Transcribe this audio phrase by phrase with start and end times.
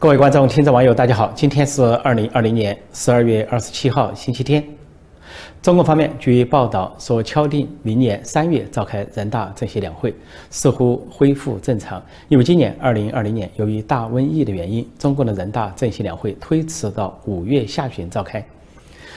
[0.00, 1.30] 各位观众、听众、网友，大家好！
[1.34, 4.64] 今天是二零二零年十二月二十七号，星期天。
[5.60, 10.14] 中共方面据报道说，敲定明年三月召开人大政协两会，
[10.48, 12.02] 似乎恢复正常。
[12.28, 18.42] 因为今年二零二零年由于大瘟疫的原因，中共的人大政协两会推迟到五月下旬召开。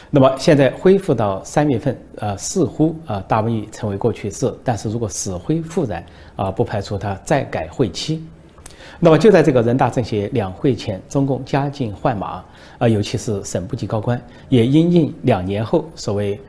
[0.09, 4.53] 那么现在恢复到三月份，呃，似乎啊大瘟疫成为过去式。
[4.65, 6.05] 但是如果死灰复燃
[6.35, 8.21] 啊，不排除它再改会期。
[9.05, 12.41] 那么就在这个人大政协两会前，中共加紧换马，
[12.77, 14.17] 啊，尤其是省部级高官，
[14.47, 16.39] 也因应两年后所谓，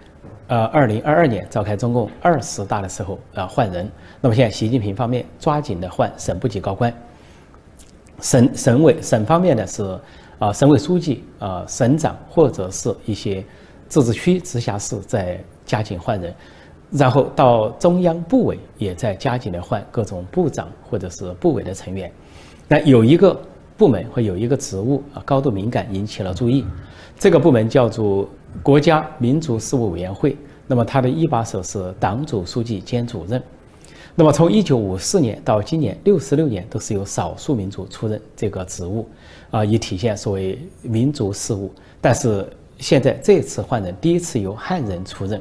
[0.47, 3.91] 呃，二零二二年召开中共二十大的时候啊换人。
[4.21, 6.95] 那么现在习近平方面抓紧的换省部级高官，
[8.21, 9.99] 省省委省方面呢是
[10.39, 13.45] 啊省委书记啊省长或者是一些
[13.89, 16.33] 自治区直辖市在加紧换人。
[16.93, 22.09] 然后到中央部委也在加紧的换各种部长或者是部委的成员。
[22.69, 23.39] 那有一个
[23.77, 26.65] 部门和有一个职务啊，高度敏感，引起了注意。
[27.19, 28.29] 这个部门叫做
[28.63, 30.37] 国家民族事务委员会。
[30.67, 33.43] 那么它的一把手是党组书记兼主任。
[34.15, 39.07] 那么从一九五四年到今年六十六年，都是由少数民族出任这个职务，
[39.51, 41.71] 啊，以体现所谓民族事务。
[42.01, 45.41] 但是现在这次换人，第一次由汉人出任。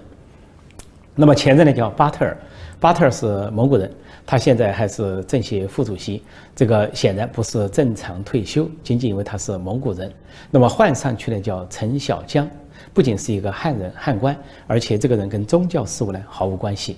[1.16, 2.36] 那么前任呢叫巴特尔，
[2.80, 3.92] 巴特尔是蒙古人，
[4.26, 6.24] 他现在还是政协副主席，
[6.56, 10.12] 这个显然不是正常退休，仅仅因为他是蒙古人。
[10.50, 12.50] 那么换上去呢叫陈小江，
[12.94, 16.98] 不仅是一个汉人汉官，而且这个人跟宗教事务呢毫无关系。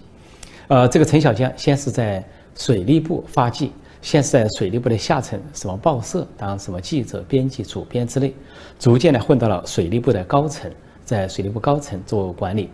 [0.67, 2.23] 呃，这个陈小江先是在
[2.55, 8.33] 水利部发迹，先是在水利部的下层什么报社当什么记者、编辑、主编之类，
[8.79, 10.71] 逐渐的混到了水利部的高层，
[11.03, 12.69] 在水利部高层做管理。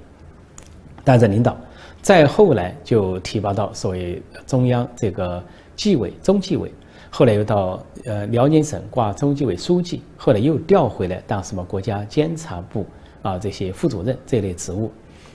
[1.04, 1.58] 担任领导，
[2.02, 5.44] 再后来就提拔到所谓中央这个
[5.76, 6.72] 纪委、中纪委，
[7.10, 12.86] 后来又到呃辽宁省挂中纪委书记，后来又调回来当什么国家监察部
[13.22, 14.92] 啊这些副主任这类职务，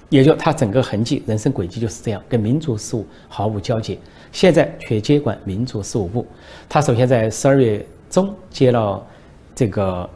[0.09, 3.99] 也就他整个痕迹、人生轨迹就是这样，跟民族事务毫无交接，
[4.33, 6.27] 现在却接管民族事务部。
[6.69, 9.05] 他首先在十二月中接了
[9.55, 10.09] 这个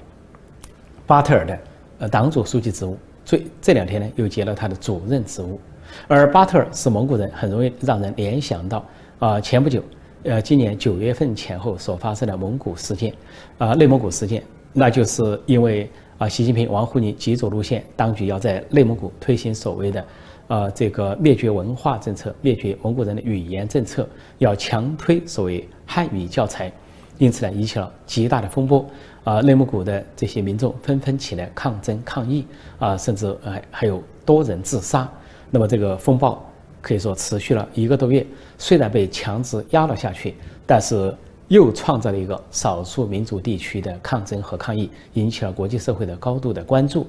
[1.06, 1.58] 巴特尔的
[1.98, 2.96] 呃党组书记职务。
[3.30, 5.60] 所以这两天呢，又接了他的主任职务，
[6.08, 8.84] 而巴特尔是蒙古人，很容易让人联想到
[9.20, 9.80] 啊，前不久，
[10.24, 13.14] 呃，今年九月份前后所发生的蒙古事件，
[13.56, 14.42] 啊，内蒙古事件，
[14.72, 15.88] 那就是因为
[16.18, 20.04] 啊，习近平、王沪宁极左路线，当局要在内蒙古推行所谓的
[20.48, 24.08] 啊这个灭绝文化政策，灭绝蒙古人的语言政策，
[24.38, 26.72] 要强推所谓汉语教材，
[27.18, 28.84] 因此呢，引起了极大的风波。
[29.24, 32.46] 啊，内蒙古的这些民众纷纷起来抗争抗议，
[32.78, 35.08] 啊，甚至还还有多人自杀。
[35.50, 36.42] 那么这个风暴
[36.80, 38.26] 可以说持续了一个多月，
[38.56, 40.34] 虽然被强制压了下去，
[40.66, 41.14] 但是
[41.48, 47.06] 又创造了一个少数民族地区的抗争和抗议，引起了国际社会的高度的关注。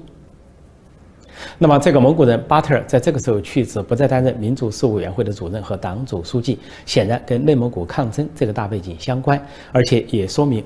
[1.58, 9.42] 那么这个蒙古人巴特尔在这个时候去职，不再担任民族事务委员会的主任和党组书记，显然跟内蒙古抗争这个大背景相关，
[9.72, 10.62] 而且也说明。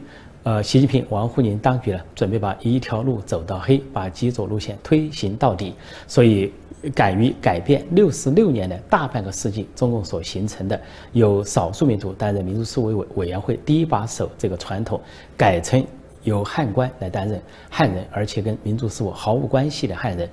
[0.47, 5.75] 呃，习近平、王沪宁当局呢，准备把一条路走到黑，把极左路线推行到底，
[6.07, 6.53] 所以
[6.95, 10.81] 敢于改变六十六年的大半个世纪中共所形成的
[11.15, 15.01] 由少数民族担任民族事务委委员会第一把手这个传统，
[15.37, 15.85] 改成
[16.27, 20.29] 由汉官来担任汉人，而且跟民族事务毫无关系的汉人。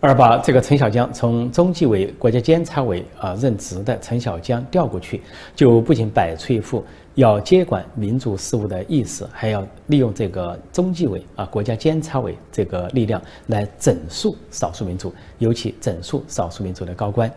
[0.00, 5.22] 而把这个陈小江从中纪委、国家监察委啊任职的陈小江调过去，
[5.54, 6.84] 就不仅摆出一副
[7.14, 17.30] 要接管民族事务的意思，还要利用这个中纪委啊、国家监察委这个力量来整肃少数民族，尤其整肃少数民族的高官。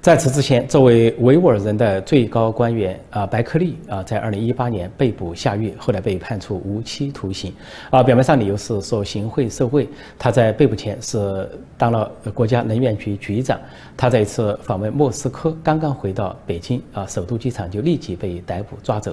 [0.00, 7.52] 在此之前，作为维吾尔人的最高官员啊，白克力啊，在二零一八年被捕下狱，后来被判处无期徒刑。
[7.90, 9.88] 啊，表面上理由是说行贿受贿。
[10.16, 13.58] 他在被捕前是当了国家能源局局长。
[13.96, 19.12] 他在一次访问莫斯科，刚刚回到北京啊，首都机场就立即被逮捕抓走。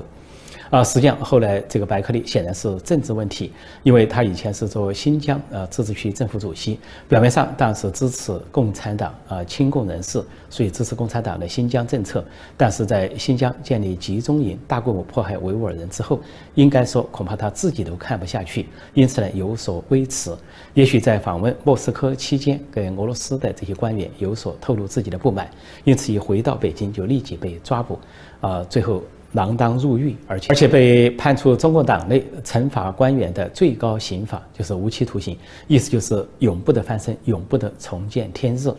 [0.74, 3.52] 啊，实际上后来这个白克力显然是政治问题，
[3.84, 12.26] 因为他以前是做新疆呃自治区政府主席，表面上当然是支持共产党啊亲共人士，所以支持共产党的新疆政策，
[12.58, 16.20] 但是在新疆建立集中营、大规模迫害维吾尔人之后，
[16.56, 20.36] 应该说恐怕他自己都看不下去，因此呢有所微词。
[20.74, 25.48] 也许在访问莫斯科期间，跟俄罗斯的这些官员有所透露自己的不满，
[25.84, 28.00] 因此一回到北京就立即被抓捕，
[28.42, 29.04] 啊，最后。
[29.34, 35.38] 锒铛入狱，而且而且被判处中共党内惩罚官员的最高刑罚就是无期徒刑，
[35.68, 38.72] 意思就是永不得翻身，永不得重见天日。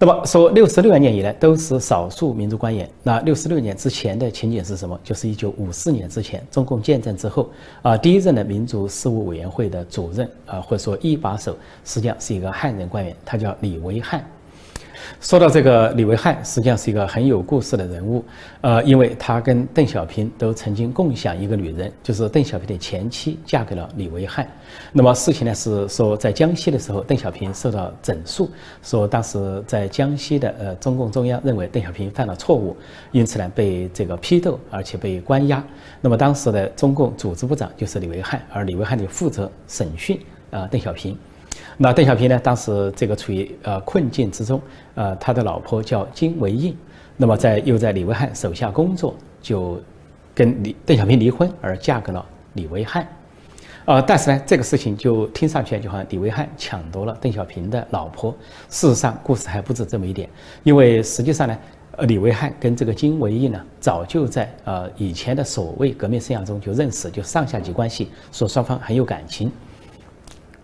[0.00, 2.88] 那么说六十六年以来都是少数民族官员。
[3.02, 4.96] 那六十六年之前的情景是什么？
[5.02, 7.50] 就是一九五四年之前，中共建政之后
[7.82, 14.24] 啊，第一任的民族事务委员会的主任啊，或者说一把手，实际上是一个汉人官员，他叫李维汉。
[15.20, 18.24] 说到这个李维汉，实际上是一个很有故事的人物，
[18.60, 24.48] 呃，因为他跟邓小平都曾经共享一个女人，就是邓小平的前妻嫁给了李维汉。
[24.92, 28.50] 那么事情呢是说，在江西的时候，邓小平受到整肃，
[28.82, 32.76] 说当时在江西的呃中共中央认为邓小平犯了错误，
[33.10, 35.64] 因此呢被这个批斗，而且被关押。
[36.00, 40.20] 那么当时的中共组织部长就是李维汉，而李维汉就负责审讯
[40.50, 41.16] 啊邓小平。
[41.80, 42.36] 那邓小平呢？
[42.40, 44.60] 当时这个处于呃困境之中，
[44.96, 46.76] 呃，他的老婆叫金维印，
[47.16, 49.80] 那么在又在李维汉手下工作，就
[50.34, 53.06] 跟李邓小平离婚，而嫁给了李维汉，
[53.84, 58.34] 呃，但是呢，这个事情就听上去就好像李维汉抢夺了邓小平的老婆。
[58.68, 60.28] 事实上，故事还不止这么一点，
[60.64, 61.56] 因为实际上呢，
[61.92, 69.52] 呃，李维汉跟这个金维印呢，早就在呃以前的所谓革命生涯中就认识，就上下级关系，说双方很有感情。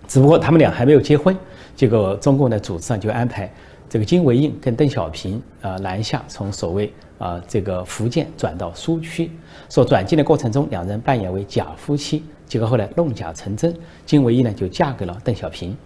[0.06, 1.36] 只不过他们俩还没有结婚，
[1.74, 3.52] 结果中共的组织上就安排
[3.88, 9.30] 这个金维印跟邓小平啊南下，从所谓啊这个福建转到苏区，
[9.68, 13.74] 说转进的过程中，两人扮演为假夫妻，结果后来弄假成真，
[14.04, 15.76] 金维印呢就嫁给了邓小平。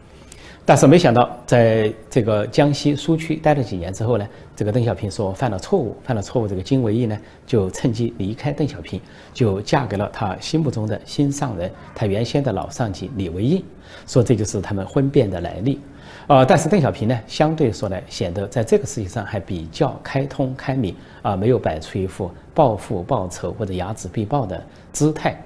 [0.69, 9.01] 但是没想到，在这个江西苏区待了几年之后呢，这个邓小平说犯了错误，犯了错误，这个金维印呢就趁机离开邓小平，
[9.33, 13.65] 就嫁给了他心目中的新上人，他原先的老上级李维印，
[14.07, 15.81] 说这就是他们婚变的来历。
[16.27, 24.63] 呃，但是邓小平呢，相对说来显得在这个事情上还比较开通开明啊，没有摆出一副报复报仇或者睚眦必报的
[24.93, 25.43] 姿态。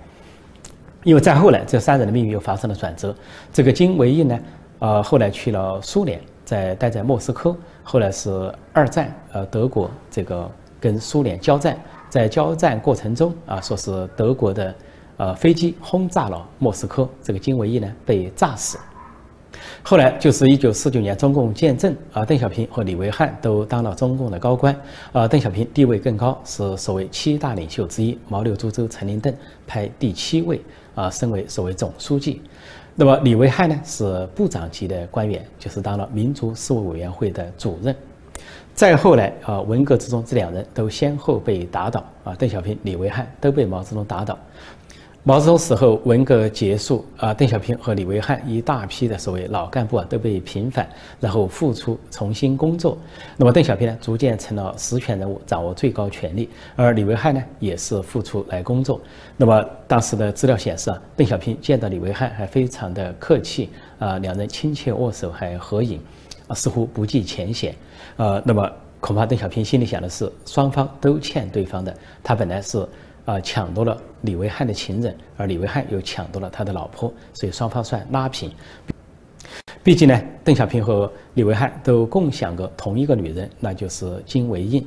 [1.04, 3.14] 因为再后来，这三人的命运又发生了转折，
[3.52, 4.36] 这个金维印呢。
[4.82, 7.56] 呃，后来去了苏联，在待在莫斯科。
[7.84, 10.50] 后来是二战，呃，德国这个
[10.80, 14.74] 跟苏联交战，在交战过程中啊，说是德国的
[15.18, 18.76] 呃飞机轰炸了莫斯科，这个金维义呢被炸死。
[19.84, 24.76] 后来就是一九四九年中共建政啊，邓小平和李维汉都当了中共的高官
[25.12, 29.32] 啊，邓小平地位更高，是所谓七大领袖之一，毛柳、株洲、陈林邓
[29.64, 30.60] 排第七位
[30.96, 32.42] 啊，升为所谓总书记。
[32.94, 37.94] 那么李维汉呢是部长级的官员，就是当了民族事务委员会的主任。
[38.74, 44.38] 再后来啊，文革之中，这两人都先后被打倒啊，邓小平、李维汉都被毛泽东打倒。
[45.24, 50.88] 毛泽东死后，文革结束啊，邓小平和李维汉一大批的所谓老干部啊都被平反，
[51.20, 52.98] 然后复出重新工作。
[53.36, 59.00] 那么邓小平呢，逐渐成了实权人物，掌握最高权力，而李维汉呢，也是复出来工作。
[59.36, 63.70] 那么当时的资料显示啊，邓小平见到李维汉还非常的客气
[64.00, 66.00] 啊，两人亲切握手还合影，
[66.48, 67.72] 啊，似乎不计前嫌。
[68.16, 68.68] 呃，那么
[68.98, 72.84] 恐怕邓小平心里想的是，双方都欠对方的，他本来是。
[73.24, 78.50] 啊，抢夺了李维汉的情人，而李维汉又抢夺了他的老婆，所以双方算拉平。
[79.84, 84.84] 毕竟呢，邓小平和李维汉都共享过同一个女人，那就是金维印。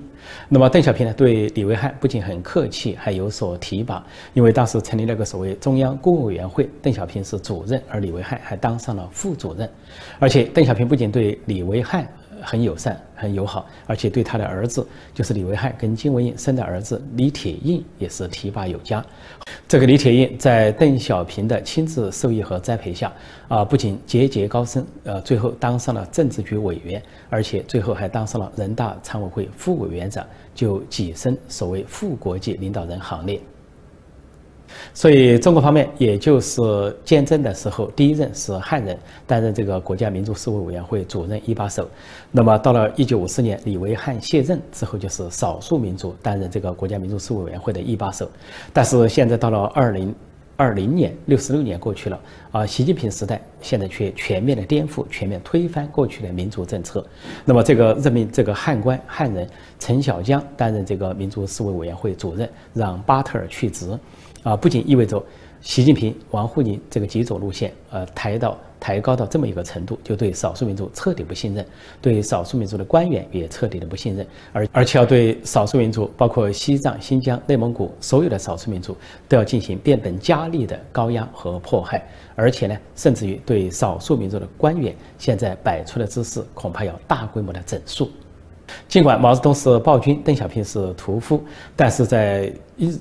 [0.48, 9.70] 那么邓小平呢，对李维汉不仅很客气，还有所提拔，因为当时成立了个所谓中央顾问委员会，邓小平是主任，而李维汉还当上了副主任。
[10.18, 12.08] 而且邓小平不仅对李维汉。
[12.42, 19.04] 很友善，很友好，而且对他的儿子，就是李维汉跟金文印生的儿子李铁印，也是提拔有加。
[19.68, 23.12] 这个李铁印在邓小平的亲自授意和栽培下，
[23.48, 33.40] 啊，不仅节节高升，呃，最后当上了政治局委员，而且最后还当上了人大常委会副委员长，就跻身所谓副国际领导人行列。
[34.94, 41.90] 所以中国方面，也就是建政的时候，第一任是汉人担任这个国家民族事务委员会主任一把手。
[42.32, 48.30] 那么到了一九五四年，李维汉卸任之后，就是少数民族担任这个国家民族事务委员会的一把手。
[48.72, 50.14] 但是现在到了二零
[50.58, 52.18] 二零年，六十六年过去了
[52.52, 57.06] 啊，习近平时代现在却全面的颠覆、全面推翻过去的民族政策。
[57.44, 59.46] 那么这个任命这个汉官汉人
[59.80, 63.98] 陈小江担任这个民族事务委员会主任，让巴特尔去职。
[64.46, 65.22] 啊，不仅意味着
[65.60, 71.66] 习近平、王沪宁这个几种路线，呃，抬到抬高到这么一个程度，就对少数民族彻底不信任，
[72.00, 78.96] 对少数民族的官员也彻底的不信任，而而且要对少数民族，包括西藏、新疆、内蒙古所有的少数民族，
[79.28, 88.12] 都要进行变本加厉的高压和迫害，而且呢，甚至于对少数民族的官员，现在摆出的姿势，恐怕要大规模的整肃。
[88.88, 91.44] 尽管毛泽东是暴君，邓小平是屠夫，
[91.76, 92.52] 但是在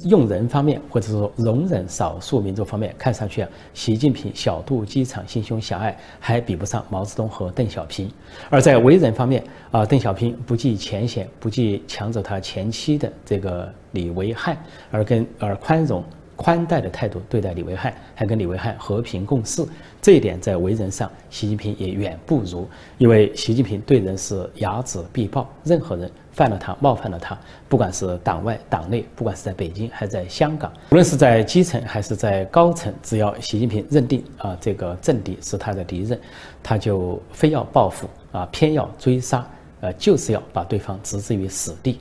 [0.05, 8.11] 用人方面，或者说容忍少数民族方面，看上去啊，习近平小肚鸡肠、心胸狭隘，还比不上毛泽东和邓小平。
[8.51, 14.57] 而在为人方面啊，邓小平不计前嫌，不计抢走他前妻的这个李维汉，
[14.91, 16.05] 而跟而宽容。
[16.37, 19.65] 宽待的态度对待李维汉，还跟李维汉和平共事，
[20.03, 22.69] 这一点在为人上，习近平也远不如。
[22.99, 27.39] 因为习近平对人是睚眦必报，任何人犯了他、冒犯了他，
[27.69, 36.19] 不管是党外党内，不管是在北京还是在香港，无论是在基层还是在高层，只要习近平认定啊这个政敌是他的敌人，
[36.63, 39.47] 他就非要报复啊，偏要追杀，
[39.81, 42.01] 呃，就是要把对方置之于死地。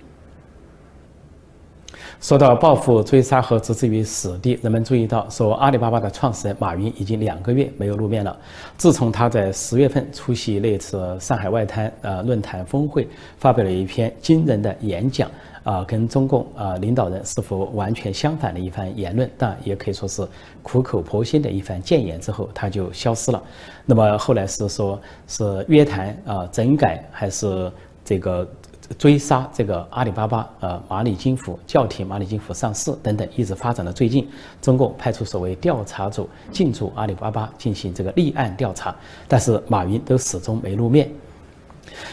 [2.24, 8.34] 说到报复、追杀和置之于死地，人们注意到，说阿里巴巴的创始人马云已经两个月没有露面了。
[8.78, 13.06] 自从他在十月份出席那次上海外滩呃论坛峰会，
[13.38, 15.30] 发表了一篇惊人的演讲，
[15.64, 20.26] 啊，跟中共啊领导人是否完全相反的一番言论，但也可以说是
[20.62, 23.44] 苦口婆心的一番谏言之后，他就消失了。
[23.86, 27.70] 那么后来是说，是约谈啊整改还是
[28.06, 28.48] 这个？
[28.94, 34.28] 追杀这个阿里巴巴，呃，蚂蚁金服叫停蚂蚁金服上市等等，一直发展到最近，
[34.62, 38.96] 中共派出所谓调查组进驻阿里巴巴进行这个立案调查，
[39.28, 41.10] 但是马云都始终没露面。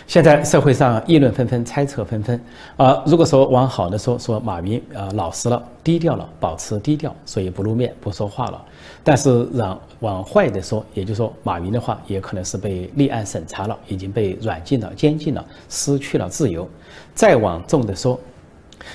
[0.06, 2.40] 现在社会上议论纷纷，猜测纷纷。
[2.76, 8.64] 啊，如果说往好的说，说马云呃老实了，低调了，保持低调，所以不露面，不说话了。
[9.04, 16.68] 但是让往坏的说，也就是说，马云的话也可能是被立案审查了，已经被软禁了、监禁了，失去了自由。
[17.14, 18.18] 再往重的说，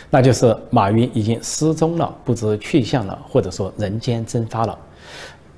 [0.10, 4.78] 那就是马云已经失踪了，不知去向了，或者说人间蒸发了。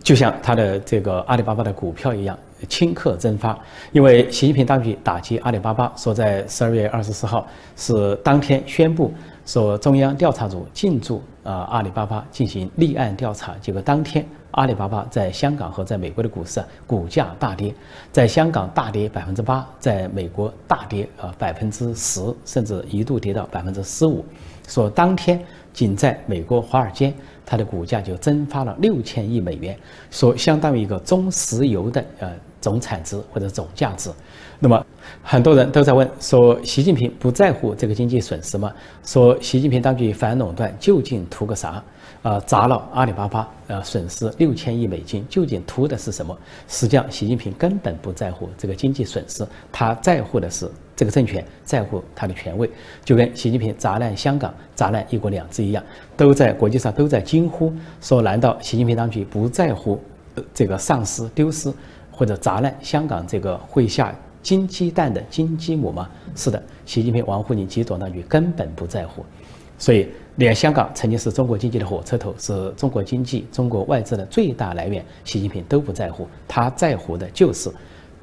[0.03, 3.57] 就像他的这个阿里巴巴的股票一样，顷刻蒸发。
[3.91, 7.45] 因为习近平当局打击阿里巴巴，说在十二月二十四号
[7.75, 9.13] 是当天宣布
[9.45, 17.73] 说中央调查组进驻啊阿里巴巴进行立案调查，结果当天阿里巴巴在香港和在美国的股市股价大跌，
[18.11, 24.25] 在香港大跌百分之八，在美国大跌啊百分之十，甚至一度跌到百分之十五。
[24.67, 25.43] 说当天
[25.73, 27.11] 仅在美国华尔街。
[27.49, 29.73] 它的股价就蒸发了六千亿美元，
[30.11, 34.11] 说相当于一个中石油的呃总产值或者总价值。
[34.59, 34.85] 那么
[35.23, 38.69] 很多人都在问说，习近平不在乎这个经济损失吗？
[39.05, 41.81] 说习近平当局反垄断究竟图个啥？
[42.21, 46.37] 啊，砸了阿里巴巴，呃，损失六千亿美金，究竟图的是什么？
[46.67, 52.69] 实际上，习近平根本不在乎这个经济损失，他在乎的是这个政权，在乎他的权威，
[53.05, 55.81] 就跟习近平砸烂香港、砸烂一国两制一样，
[56.17, 59.97] 都在国际上都在惊呼说：难道习近平当局不在乎
[60.53, 61.71] 这个丧失、丢失
[62.11, 66.09] 或者砸烂香港这个会下金鸡蛋的金鸡母吗？
[66.35, 69.23] 是的，习近平、王沪宁、及左当局根本不在乎，
[69.77, 70.09] 所以。
[70.37, 77.71] 连香港曾经是中国经济的火车头，是中国经济、中国外资的最大来源，习近平都不在乎，他在乎的就是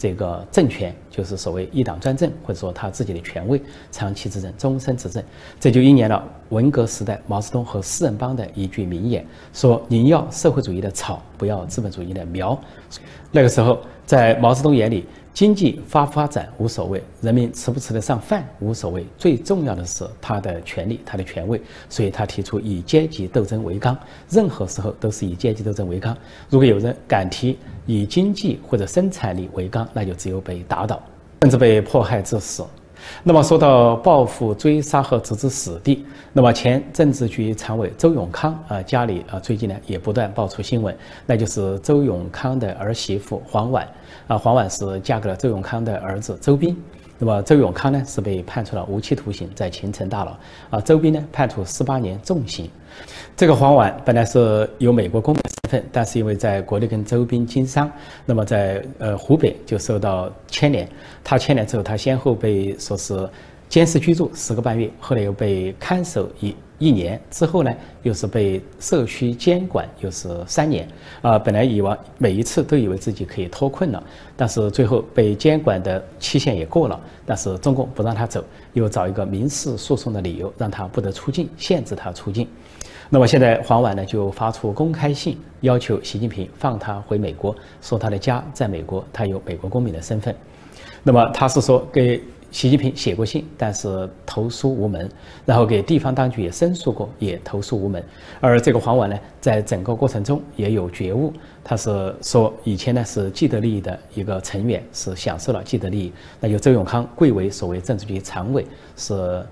[0.05, 3.59] 这个政权，就是所谓一党专政，或者说他自己的权威，
[3.91, 5.25] 长期执政、终身执政。
[5.59, 12.55] 这就应验了文革时代毛泽东和四人帮的一句名言：说您要社会主义的草，不要资本主义的苗。
[13.33, 15.07] 那个时候，在毛泽东眼里。
[15.35, 23.99] 经济发不发展无所谓，人民吃不吃得上饭无所谓，最重要的是他的权利、他的权位，所以他提出以阶级斗争为纲，
[24.31, 26.17] 任何时候都是以阶级斗争为纲。
[26.49, 31.03] 如果有人敢提以经济或者生产力为纲，那就只有被打倒，
[31.43, 32.65] 甚至被迫害致死。
[33.23, 40.97] 那么说到报复、追杀和置之死地，那么前政治局常委周永康啊，家里啊最近呢也不断爆出新闻，
[41.27, 43.87] 那就是周永康的儿媳妇黄婉
[44.27, 46.77] 啊，黄婉是嫁给了周永康的儿子周斌。
[47.17, 50.37] 那么周永康呢是被判处了无期徒刑，在秦城大牢
[50.71, 52.69] 啊，周斌呢判处十八年重刑。
[53.37, 55.43] 这个黄婉本来是由美国公民
[55.91, 57.91] 但是因为在国内跟周边经商，
[58.25, 60.89] 那么在呃湖北就受到牵连。
[61.23, 63.29] 他牵连之后，他先后被说是
[63.69, 70.89] 监视居住十个半月，后来又被看守一一年，之后呢又是被社区监管，又是三年。
[71.23, 74.03] 啊，本来以为每一次都以为自己可以脱困了，
[74.37, 82.47] 但是最后被监管的期限也过了，但是中共不让他走，又找一个民事诉讼的理由让他不得出境，限制他出境。
[83.11, 90.35] 那么现在黄婉呢就发出公开信，要求习近平放他回美国，说他的家在美国，他有美国公民的身份。
[91.03, 92.21] 那么他是说给
[92.55, 95.11] 习近平写过信，但是投诉无门，
[95.45, 98.01] 然后给地方当局也申诉过，也投诉无门。
[98.41, 101.33] 而这个黄婉呢，在整个过程中也有觉悟，
[101.65, 106.13] 他是说以前呢是既得利益的一个成员，是享受了既得利益。
[106.39, 108.65] 那就周永康贵为所谓政治局常委，
[108.97, 109.45] 是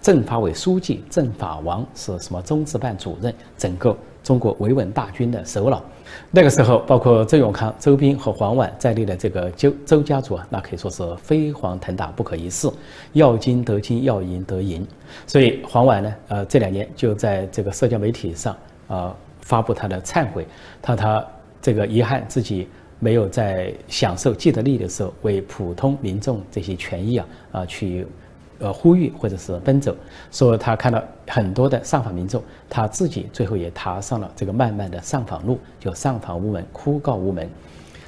[0.00, 5.80] 政法委书记、政法王，是什么中治办主任，整个中国维稳大军的首脑。
[6.30, 12.68] 那个时候，包括周永康、周斌和黄婉在内的这个周周家族啊，那可以说是飞黄腾达、不可一世，
[13.12, 14.84] 要金得金，要银得银。
[15.26, 18.56] 所以黄婉呢，呃，这两年就在这个社交媒体上
[18.88, 20.46] 啊发布他的忏悔，
[20.80, 21.26] 他他
[21.60, 22.66] 这个遗憾自己
[22.98, 28.06] 没有在享受既得利益的时候为普通民众这些权益啊啊去。
[28.64, 29.94] 呃，呼吁或者是奔走，
[30.32, 37.46] 说他看到很多的上访民众，他自己最后也踏上了这个漫漫的上访路，就上访无门，哭告无门。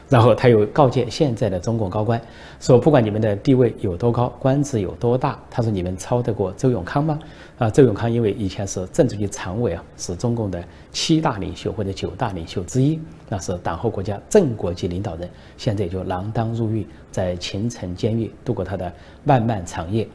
[0.09, 2.19] 然后他又告诫现在的中共高官，
[2.59, 7.19] 说不管你们的地位有多高，官职有多大，他说你们超得过周永康吗？
[7.59, 12.99] 啊，周永康因为以前是政治局常委啊，是中共的七大领袖或者九大领袖之一，
[13.29, 18.91] 那是党和国家正国级领导人，现在也就锒铛入狱，在秦城监狱度过他的
[19.23, 20.09] 漫漫长夜。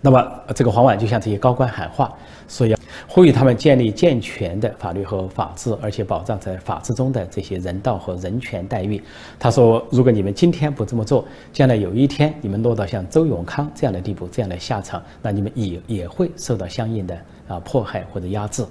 [0.00, 2.12] 那么，这个黄婉就向这些高官喊话，
[2.48, 2.76] 说要
[3.08, 9.02] 呼吁他们建立健全的法律和法治，而且保障在法治中的这些人道和人权待遇。
[9.38, 18.64] 他说，如果你们今天不这么做，将来有一天你们落到像周永康这样的地步、这样的下场，那你们也也会受到相应的啊迫害或者压制。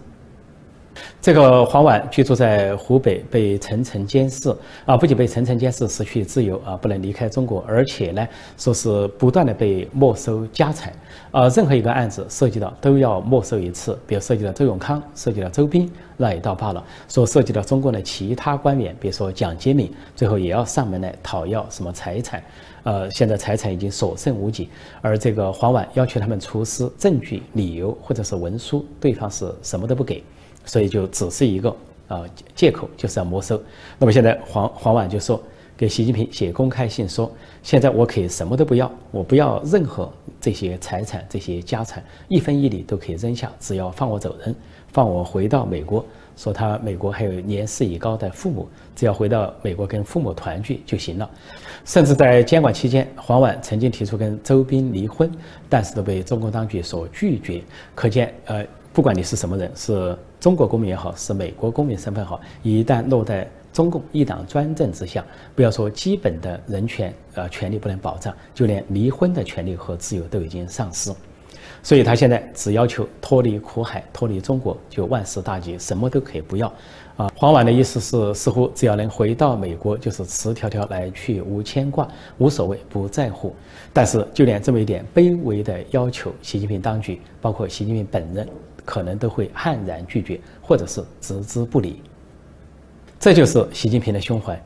[1.21, 4.55] 这个黄婉居住在湖北，被层层监视。
[4.85, 10.93] 啊，不仅被层层监视，失去自由啊，不能离开中国，而且呢，说是不断的被没收家产。
[11.31, 22.41] 啊，任何一个案子涉及到都要没收一次，比如涉及到周永康，涉及到周斌，那也倒罢了，说涉及到中国的其他官员，比如说蒋洁敏，最后也要上门来讨要什么财产，
[22.83, 24.69] 呃，现在财产已经所剩无几，
[25.01, 30.23] 而这个黄婉要求他们出示证据、理由或者是文书，对方是什么都不给。
[30.65, 31.75] 所以就只是一个
[32.07, 33.61] 啊借口，就是要没收。
[33.97, 35.41] 那么现在黄黄婉就说
[35.77, 37.31] 给习近平写公开信说，
[37.61, 44.55] 现在我可以什么都不要，我不要任何这些财产、这些家产，一分一厘都可以扔下，只要放我走人，
[44.93, 46.05] 放我回到美国。
[46.37, 51.29] 说他美国还有年事已高的父母，只要回到美国跟父母团聚就行了。
[51.85, 55.31] 甚至在监管期间，黄婉曾经提出跟周斌离婚，
[55.69, 57.61] 但是都被中国当局所拒绝。
[57.93, 58.65] 可见，呃。
[58.95, 65.21] 不管你是什么人，是中国公民也好，是美国公民身份好，一旦落在中共一党专政之下，
[65.53, 71.11] 不要说基本的人权呃权利不能保障，就连离婚的权利和自由都已经丧失。
[71.83, 76.71] 所以他现在只要求脱离苦海，脱离中国就万事大吉，什么都可以不要。
[77.17, 83.53] 啊，黄婉的意思是，似乎只要能回到美国，就是词条条来去无牵挂，无所谓，不在乎。
[83.91, 88.47] 但是就连这么一点卑微的要求，习近平当局，包括习近平本人。
[88.85, 92.01] 可能都会悍然拒绝，或者是置之不理。
[93.19, 94.61] 这就是习近平的胸怀。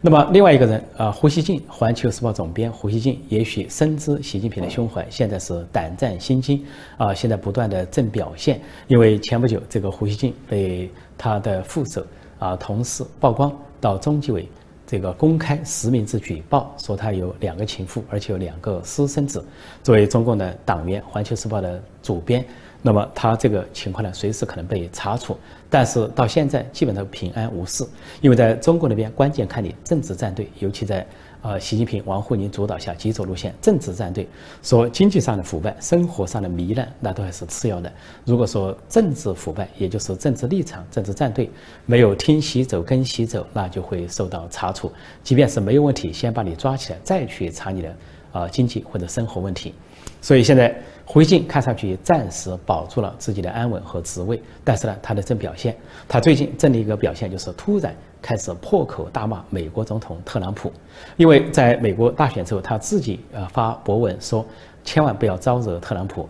[0.00, 6.64] 那么另外一个人啊，胡锡进，环球时报总编胡锡进，也许深知习近平的胸怀，现在是胆战心惊
[6.96, 8.60] 啊，现在不断的正表现。
[8.88, 12.04] 因为前不久，这个胡锡进被他的副手
[12.40, 14.48] 啊同事曝光到中纪委
[14.84, 19.44] 这个公开实名制举报，说他有两个情妇，而且有两个私生子。
[19.84, 22.44] 作为中共的党员，环球时报的主编。
[22.80, 25.36] 那么他这个情况呢，随时可能被查处，
[25.68, 27.84] 但是到现在基本都平安无事，
[28.20, 31.04] 因为在中国那边关键看你政治站队，尤其在
[31.42, 34.28] 呃习近平、王沪宁主导下极左路线政治站队，
[34.62, 37.92] 说经济上的腐败、生活上的糜烂，那都还是次要的。
[38.24, 41.50] 如果说政治腐败，也就是政治立场、政治站队
[41.84, 44.92] 没有听习走、跟习走，那就会受到查处。
[45.24, 47.96] 即便是没有问题，先把你抓起来，再去查你的
[48.30, 49.74] 啊经济或者生活问题。
[50.22, 50.80] 所以现在。
[51.10, 55.74] 胡锡进看上去暂时保住了自己的安稳和职位，但是呢，他的正表现，
[56.06, 60.70] 他最近正的一个表现就是突然开始破口大骂美国总统特朗普，
[61.16, 64.44] 因为在美国大选之后，他自己呃发博文说
[64.84, 66.28] 千万不要招惹特朗普。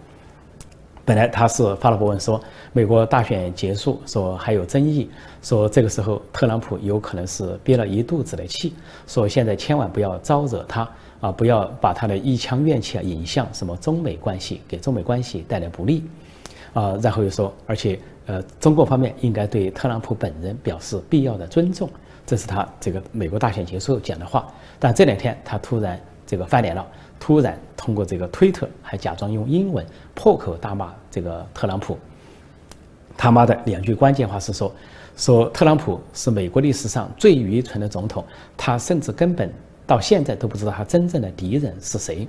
[1.04, 2.40] 本来他是发了博文说
[2.72, 5.10] 美国大选结束，说还有争议，
[5.42, 8.74] 说这个时候特朗普有可能是憋了一肚子的气，
[9.08, 10.88] 说现在千万不要招惹他。
[11.20, 16.04] 啊，不要把他的一腔怨气啊引向什么中美关系，给中美关系带来不利，
[16.72, 21.90] 啊，然后又说，而且呃，中国方面应该对特朗普本人表示必要的尊重，
[22.24, 24.46] 这是他这个美国大选结束讲的话。
[24.78, 26.86] 但这两天他突然这个翻脸了，
[27.18, 31.98] 突然通过这个推特还假装用英文破口大骂这个特朗普，
[33.16, 34.72] 他妈的两句关键话是说，
[35.16, 38.24] 说特朗普是美国历史上最愚蠢的总统，
[38.56, 39.52] 他甚至根本。
[39.88, 42.28] 到现在都不知道他真正的敌人是谁，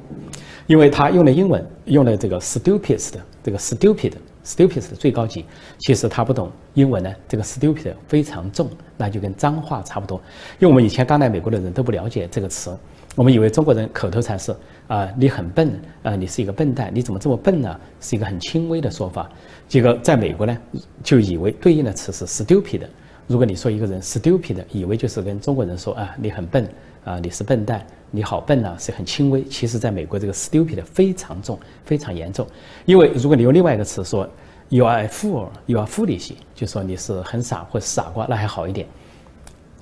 [0.66, 4.14] 因为他用的英文用的这个 stupid 这个 stupid
[4.46, 5.44] stupid 的最高级，
[5.78, 10.18] 其实他不懂英文呢，这个 stupid 非常重，那就跟脏话差不多。
[10.58, 12.74] 因为我们以前刚来美国的人都不了解这个词，
[13.14, 14.56] 我们以为中国人口头禅是
[14.88, 15.70] 啊你很笨
[16.02, 17.78] 啊你是一个笨蛋，你怎么这么笨呢？
[18.00, 19.30] 是一个很轻微的说法。
[19.68, 20.58] 结果在美国呢，
[21.04, 22.84] 就以为对应的词是 stupid。
[23.28, 26.66] 如果你说一个人 stupid，以为就是跟中国人说啊你很笨
[27.04, 29.44] 啊你是笨蛋你好笨呐，是很轻微。
[29.44, 32.46] 其实，在美国这个 stupid 非常重非常严重，
[32.86, 34.28] 因为如果你用另外一个词说
[34.70, 38.88] you are a fool，you are foolish，就说你是很傻或傻瓜，那还好一点。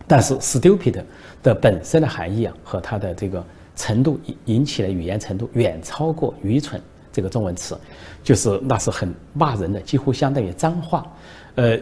[0.06, 1.04] 但是 stupid
[1.42, 3.44] 的本身的含义啊和它的这个
[3.76, 7.78] 程度引引起的语言程度远超过愚蠢这个中文词，
[8.24, 11.06] 就是那是很骂人的，几乎相当于脏话，
[11.56, 11.80] 呃。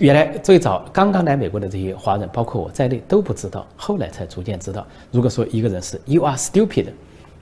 [0.00, 4.86] 原来最早刚刚来美国的这些华人，包括我在内都不知道，后来才逐渐知道。
[5.12, 6.86] 如果说一个人是 “you are stupid”，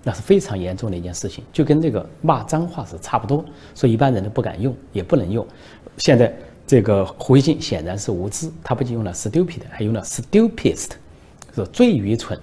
[0.02, 3.44] 那是非常严重的一件事情，就跟这个骂脏话是差不多，
[3.76, 5.46] 所以一般人都不敢用，也不能用。
[5.98, 10.88] 现在这个胡锡进显然是无知，他不仅用了 “stupid”，还用了 “stupidest”，
[11.54, 12.36] 是最愚蠢。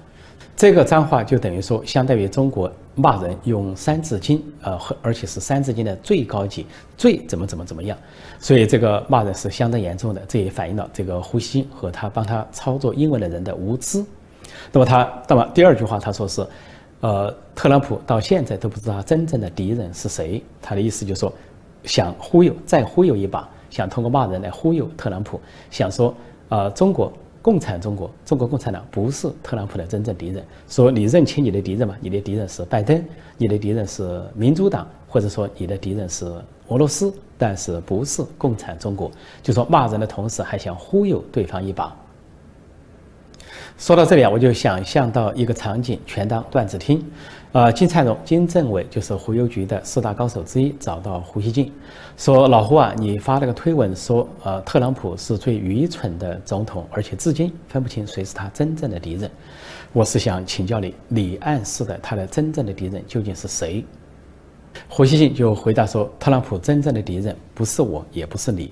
[0.56, 7.98] 这个脏话就等于说，相当于中国骂人用《三字经》，呃，而且是《三字经》的最高级，最怎么怎么怎么样，
[8.40, 10.22] 所以这个骂人是相当严重的。
[10.28, 14.04] 这也反映了这个胡锡和他帮他操作英文的人的无知。
[14.72, 16.46] 那么他，那么第二句话他说是，
[17.02, 20.44] 呃，特朗普到现在都不知道真正的敌人是谁。
[20.62, 21.34] 他的意思就是说，
[21.84, 26.14] 想忽悠，再忽悠一把，想通过骂人来忽悠特朗普，想说，
[26.50, 27.12] 呃，中国。
[27.42, 30.44] 共产中国，中国共产党不是特朗普的真正敌人。
[30.68, 31.96] 说你认清你的敌人吗？
[32.02, 33.06] 你的敌人是拜登，
[33.38, 36.26] 你的敌人是民主党，或者说你的敌人是
[36.68, 39.12] 俄罗斯，但是不是共产中国？
[39.44, 41.96] 就说骂人的同时还想忽悠对方一把。
[43.78, 47.04] 说到这里啊，我就想象到一个场景，全当段子听。
[47.52, 51.72] 呃，金灿荣、金政委就是忽悠局的四大高手之一，找到胡锡进，
[52.18, 59.30] 说：“老胡啊，你发了个推文说，呃，特朗普是最愚蠢的总统，而且至今分不清谁是他真正的敌人。
[59.94, 63.84] 我是想请教你，你暗示的他的真正的敌人究竟是谁？”
[64.88, 68.72] 胡锡进就回答说：“特朗普真正的敌人不是我，也不是你。”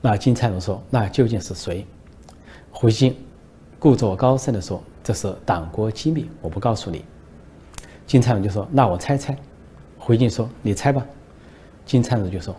[0.00, 1.86] 那金灿荣说：“那究竟是谁？”
[2.70, 3.16] 胡锡进。
[3.78, 7.04] 故作高深地说：“这是党国机密，我不告诉你。”
[8.06, 9.36] 金灿荣就说：“那我猜猜。”
[9.98, 11.04] 回敬说：“你猜吧。”
[11.84, 12.54] 金灿荣就说：“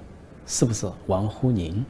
[0.45, 1.85] 是不是王沪宁？”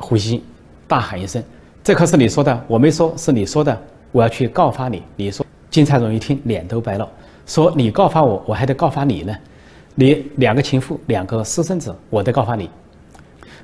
[0.00, 0.44] 胡锡进
[0.88, 1.44] 大喊一声
[1.84, 3.78] ：“这可是你说的，我没说，是你说的，
[4.10, 7.06] 我要去告发你。”你说，金灿荣一听脸都白了，
[7.46, 9.36] 说：“你告发我，我还得告发你呢。
[9.94, 12.70] 你两个情妇，两个私生子，我得告发你。”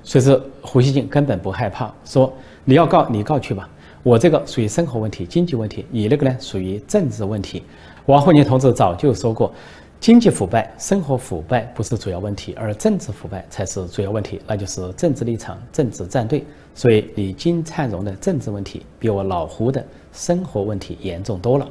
[0.03, 2.33] 所以说，胡锡进根本不害怕，说
[2.65, 3.69] ：“你要告，你告去吧。”
[4.05, 7.63] 我这个属于生活问题、经济问题，你那个呢属于政治问题。
[8.07, 9.53] 王沪宁同志早就说过，
[10.01, 16.45] 经济腐败、生活腐败不是主要问题，而政治腐败才是主要问题，那就是政治立场、政治站队。
[16.75, 21.69] 所以你金灿荣的政治问题比我老胡的生活问题严重多了。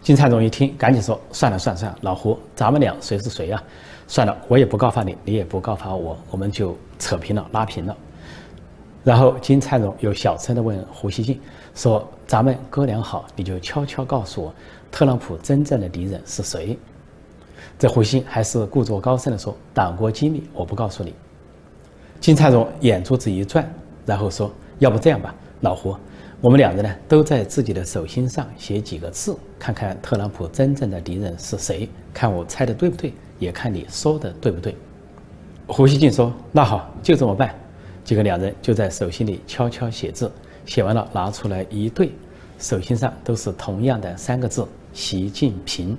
[0.00, 3.62] 金灿荣一听，赶紧说：“算了算了算了，老胡，咱们俩谁是谁呀？
[4.06, 7.96] 算了，我也不告发你，你也不告发我，我们就扯平了，拉平了。”
[9.04, 11.40] 然后金灿荣又小声地问胡锡进
[11.74, 14.54] 说：“咱们哥俩好，你就悄悄告诉我，
[14.90, 16.78] 特朗普真正的敌人是谁？”
[17.78, 21.12] 这胡锡还是故作高深地说：“党国机密，我不告诉你。”
[22.20, 23.68] 金灿荣眼珠子一转，
[24.06, 25.96] 然后说：“要不这样吧，老胡，
[26.40, 34.74] 我们两人呢都在自己的手心上写几个字，看看特朗普真正的敌人是谁，看我猜的对不对，也看你说的对不对。”
[35.68, 37.54] 胡锡进说：“那好，就这么办。”
[38.02, 40.28] 结果两人就在手心里悄悄写字，
[40.66, 42.10] 写完了拿出来一对，
[42.58, 45.96] 手心上都是同样的三个字：习近平。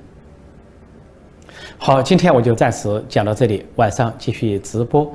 [1.77, 5.09] 好，今天我就暂时讲到这里，晚上继续直播。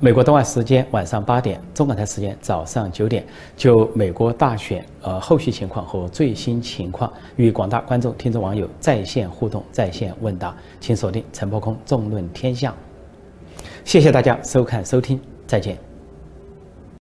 [0.00, 3.24] 美国东岸时间晚上八点，中港台时间早上九点，
[3.56, 12.74] 就美国大选呃后续情况和最新情况，与广大观众、听众、网友在线互动、在线问答，请锁定陈伯空纵论天下。
[13.84, 15.93] 谢谢大家收看收听，再见。